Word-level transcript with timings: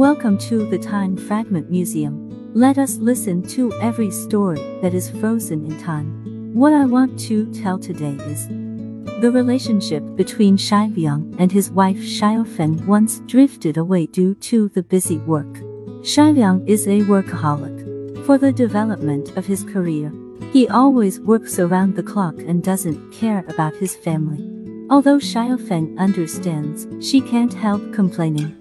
Welcome 0.00 0.38
to 0.48 0.66
the 0.66 0.78
Time 0.78 1.14
Fragment 1.14 1.70
Museum. 1.70 2.54
Let 2.54 2.78
us 2.78 2.96
listen 2.96 3.42
to 3.48 3.70
every 3.82 4.10
story 4.10 4.56
that 4.80 4.94
is 4.94 5.10
frozen 5.10 5.66
in 5.66 5.78
time. 5.78 6.54
What 6.54 6.72
I 6.72 6.86
want 6.86 7.20
to 7.28 7.52
tell 7.52 7.78
today 7.78 8.16
is 8.24 8.48
the 8.48 9.30
relationship 9.30 10.02
between 10.16 10.56
Xia 10.56 10.96
Yang 10.96 11.34
and 11.38 11.52
his 11.52 11.70
wife 11.70 11.98
Xiaofeng 11.98 12.86
once 12.86 13.20
drifted 13.26 13.76
away 13.76 14.06
due 14.06 14.34
to 14.36 14.70
the 14.70 14.82
busy 14.82 15.18
work. 15.18 15.52
Xia 16.00 16.34
Yang 16.34 16.66
is 16.66 16.86
a 16.86 17.00
workaholic. 17.00 18.24
For 18.24 18.38
the 18.38 18.52
development 18.52 19.36
of 19.36 19.44
his 19.44 19.64
career, 19.64 20.10
he 20.50 20.66
always 20.66 21.20
works 21.20 21.58
around 21.58 21.94
the 21.94 22.02
clock 22.02 22.38
and 22.38 22.64
doesn't 22.64 23.12
care 23.12 23.44
about 23.48 23.76
his 23.76 23.96
family. 23.96 24.40
Although 24.88 25.18
Xiaofeng 25.18 25.98
understands, 25.98 26.86
she 27.06 27.20
can't 27.20 27.52
help 27.52 27.92
complaining. 27.92 28.56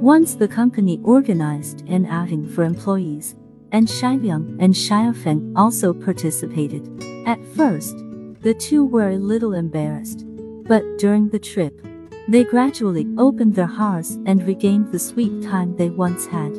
Once 0.00 0.34
the 0.34 0.46
company 0.46 1.00
organized 1.04 1.82
an 1.88 2.04
outing 2.04 2.46
for 2.46 2.64
employees, 2.64 3.34
and 3.72 3.88
Xiaoyang 3.88 4.56
and 4.60 4.74
Xiaofeng 4.74 5.54
also 5.56 5.94
participated. 5.94 6.86
At 7.26 7.42
first, 7.56 7.96
the 8.42 8.54
two 8.54 8.84
were 8.84 9.10
a 9.10 9.16
little 9.16 9.54
embarrassed, 9.54 10.24
but 10.68 10.84
during 10.98 11.30
the 11.30 11.38
trip, 11.38 11.80
they 12.28 12.44
gradually 12.44 13.06
opened 13.16 13.54
their 13.54 13.66
hearts 13.66 14.18
and 14.26 14.46
regained 14.46 14.92
the 14.92 14.98
sweet 14.98 15.42
time 15.42 15.76
they 15.76 15.88
once 15.88 16.26
had. 16.26 16.54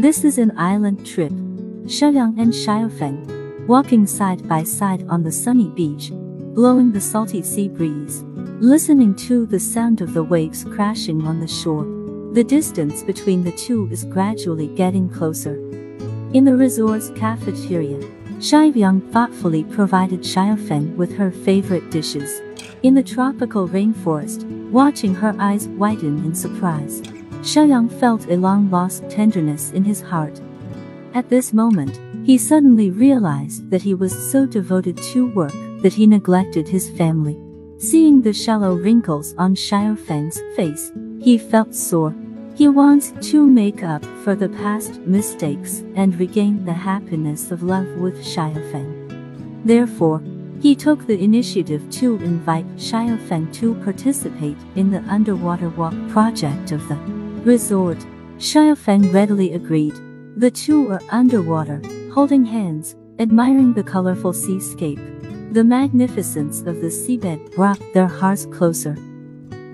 This 0.00 0.24
is 0.24 0.38
an 0.38 0.56
island 0.56 1.06
trip. 1.06 1.32
Xiaoyang 1.84 2.40
and 2.40 2.52
Xiaofeng, 2.52 3.66
walking 3.66 4.06
side 4.06 4.48
by 4.48 4.62
side 4.62 5.04
on 5.08 5.22
the 5.22 5.32
sunny 5.32 5.68
beach, 5.68 6.10
blowing 6.54 6.92
the 6.92 7.00
salty 7.00 7.42
sea 7.42 7.68
breeze, 7.68 8.22
listening 8.58 9.14
to 9.16 9.44
the 9.44 9.60
sound 9.60 10.00
of 10.00 10.14
the 10.14 10.24
waves 10.24 10.64
crashing 10.64 11.26
on 11.26 11.40
the 11.40 11.48
shore. 11.48 12.03
The 12.34 12.42
distance 12.42 13.04
between 13.04 13.44
the 13.44 13.52
two 13.52 13.88
is 13.92 14.04
gradually 14.04 14.66
getting 14.66 15.08
closer. 15.08 15.54
In 16.32 16.44
the 16.44 16.56
resort's 16.56 17.10
cafeteria, 17.10 18.00
Xiaoyang 18.40 19.12
thoughtfully 19.12 19.62
provided 19.62 20.22
Xiaofeng 20.22 20.96
with 20.96 21.14
her 21.14 21.30
favorite 21.30 21.92
dishes. 21.92 22.42
In 22.82 22.94
the 22.94 23.04
tropical 23.04 23.68
rainforest, 23.68 24.42
watching 24.72 25.14
her 25.14 25.36
eyes 25.38 25.68
widen 25.68 26.24
in 26.24 26.34
surprise, 26.34 27.02
Xiaoyang 27.42 28.00
felt 28.00 28.26
a 28.26 28.36
long-lost 28.36 29.08
tenderness 29.08 29.70
in 29.70 29.84
his 29.84 30.00
heart. 30.00 30.40
At 31.14 31.28
this 31.28 31.52
moment, 31.52 32.00
he 32.26 32.36
suddenly 32.36 32.90
realized 32.90 33.70
that 33.70 33.82
he 33.82 33.94
was 33.94 34.12
so 34.32 34.44
devoted 34.44 34.96
to 35.12 35.32
work 35.36 35.54
that 35.82 35.94
he 35.94 36.04
neglected 36.08 36.66
his 36.66 36.90
family. 36.90 37.38
Seeing 37.78 38.22
the 38.22 38.32
shallow 38.32 38.74
wrinkles 38.74 39.36
on 39.38 39.54
Xiaofeng's 39.54 40.40
face, 40.56 40.90
he 41.20 41.38
felt 41.38 41.72
sore. 41.72 42.12
He 42.54 42.68
wants 42.68 43.12
to 43.30 43.44
make 43.44 43.82
up 43.82 44.04
for 44.22 44.36
the 44.36 44.48
past 44.48 45.00
mistakes 45.00 45.82
and 45.96 46.18
regain 46.20 46.64
the 46.64 46.72
happiness 46.72 47.50
of 47.50 47.64
love 47.64 47.88
with 47.96 48.22
Xiaofeng. 48.24 49.64
Therefore, 49.64 50.22
he 50.60 50.76
took 50.76 51.06
the 51.06 51.20
initiative 51.20 51.90
to 51.90 52.14
invite 52.22 52.66
Xiaofeng 52.76 53.52
to 53.54 53.74
participate 53.82 54.56
in 54.76 54.92
the 54.92 55.02
underwater 55.08 55.68
walk 55.70 55.94
project 56.08 56.70
of 56.70 56.86
the 56.88 56.94
resort. 57.44 57.98
Xiaofeng 58.38 59.12
readily 59.12 59.52
agreed. 59.52 59.94
The 60.36 60.50
two 60.50 60.92
are 60.92 61.02
underwater, 61.10 61.82
holding 62.12 62.44
hands, 62.44 62.94
admiring 63.18 63.74
the 63.74 63.82
colorful 63.82 64.32
seascape. 64.32 65.00
The 65.50 65.64
magnificence 65.64 66.60
of 66.60 66.80
the 66.80 66.88
seabed 66.88 67.54
brought 67.56 67.80
their 67.94 68.08
hearts 68.08 68.46
closer. 68.46 68.96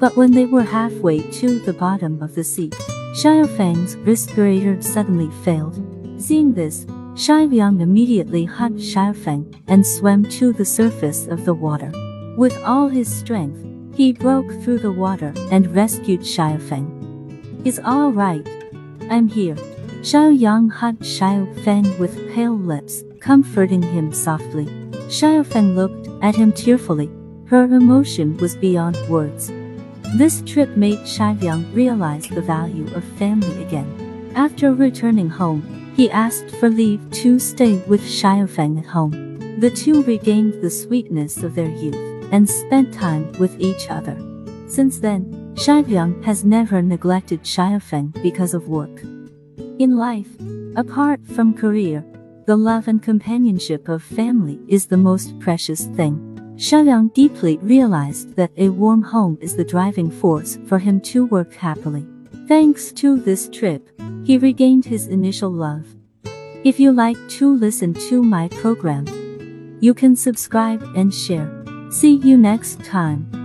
But 0.00 0.16
when 0.16 0.30
they 0.30 0.46
were 0.46 0.62
halfway 0.62 1.20
to 1.20 1.58
the 1.60 1.74
bottom 1.74 2.22
of 2.22 2.34
the 2.34 2.42
sea, 2.42 2.70
Xiaofeng's 3.12 3.96
respirator 3.96 4.80
suddenly 4.80 5.30
failed. 5.44 5.76
Seeing 6.16 6.54
this, 6.54 6.86
Xiaoyang 7.14 7.82
immediately 7.82 8.46
hugged 8.46 8.78
Xiaofeng 8.78 9.62
and 9.68 9.86
swam 9.86 10.24
to 10.40 10.54
the 10.54 10.64
surface 10.64 11.26
of 11.26 11.44
the 11.44 11.52
water. 11.52 11.92
With 12.38 12.56
all 12.64 12.88
his 12.88 13.14
strength, 13.14 13.62
he 13.94 14.14
broke 14.14 14.50
through 14.62 14.78
the 14.78 14.90
water 14.90 15.34
and 15.52 15.74
rescued 15.74 16.20
Xiaofeng. 16.20 17.66
It's 17.66 17.80
all 17.84 18.10
right. 18.10 18.46
I'm 19.10 19.28
here. 19.28 19.56
Xiaoyang 20.00 20.72
hugged 20.72 21.02
Xiaofeng 21.02 21.98
with 21.98 22.32
pale 22.32 22.56
lips, 22.56 23.04
comforting 23.20 23.82
him 23.82 24.14
softly. 24.14 24.64
Xiaofeng 25.12 25.74
looked 25.74 26.08
at 26.24 26.36
him 26.36 26.52
tearfully. 26.52 27.10
Her 27.48 27.64
emotion 27.64 28.38
was 28.38 28.56
beyond 28.56 28.96
words. 29.10 29.52
This 30.14 30.42
trip 30.44 30.76
made 30.76 30.98
Xiaoyang 31.00 31.72
realize 31.72 32.26
the 32.26 32.42
value 32.42 32.92
of 32.94 33.04
family 33.16 33.62
again. 33.62 34.32
After 34.34 34.74
returning 34.74 35.28
home, 35.28 35.62
he 35.94 36.10
asked 36.10 36.50
for 36.56 36.68
leave 36.68 37.00
to 37.22 37.38
stay 37.38 37.76
with 37.86 38.00
Xiaofeng 38.00 38.78
at 38.78 38.86
home. 38.86 39.38
The 39.60 39.70
two 39.70 40.02
regained 40.02 40.62
the 40.62 40.70
sweetness 40.70 41.44
of 41.44 41.54
their 41.54 41.70
youth 41.70 41.94
and 42.32 42.48
spent 42.48 42.92
time 42.92 43.30
with 43.38 43.54
each 43.60 43.88
other. 43.88 44.18
Since 44.66 44.98
then, 44.98 45.54
Xiaoyang 45.54 46.24
has 46.24 46.44
never 46.44 46.82
neglected 46.82 47.44
Xiaofeng 47.44 48.20
because 48.20 48.52
of 48.52 48.66
work. 48.66 49.02
In 49.78 49.96
life, 49.96 50.30
apart 50.74 51.20
from 51.24 51.54
career, 51.54 52.04
the 52.46 52.56
love 52.56 52.88
and 52.88 53.00
companionship 53.00 53.88
of 53.88 54.02
family 54.02 54.58
is 54.66 54.86
the 54.86 54.96
most 54.96 55.38
precious 55.38 55.84
thing. 55.86 56.29
Xiaoyang 56.60 57.14
deeply 57.14 57.56
realized 57.62 58.36
that 58.36 58.52
a 58.58 58.68
warm 58.68 59.00
home 59.00 59.38
is 59.40 59.56
the 59.56 59.64
driving 59.64 60.10
force 60.10 60.58
for 60.66 60.78
him 60.78 61.00
to 61.00 61.24
work 61.24 61.54
happily. 61.54 62.04
Thanks 62.48 62.92
to 63.00 63.18
this 63.18 63.48
trip, 63.48 63.88
he 64.24 64.36
regained 64.36 64.84
his 64.84 65.06
initial 65.06 65.50
love. 65.50 65.86
If 66.62 66.78
you 66.78 66.92
like 66.92 67.16
to 67.40 67.48
listen 67.56 67.94
to 68.10 68.22
my 68.22 68.48
program, 68.48 69.06
you 69.80 69.94
can 69.94 70.14
subscribe 70.14 70.82
and 70.94 71.14
share. 71.14 71.50
See 71.88 72.16
you 72.16 72.36
next 72.36 72.84
time. 72.84 73.39